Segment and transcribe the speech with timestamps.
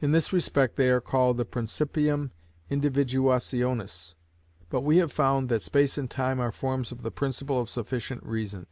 [0.00, 2.32] In this respect they are called the principium
[2.72, 4.16] individuationis.
[4.68, 8.24] But we have found that space and time are forms of the principle of sufficient
[8.26, 8.66] reason.